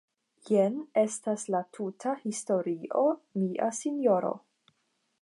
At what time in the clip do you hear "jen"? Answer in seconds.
0.51-0.79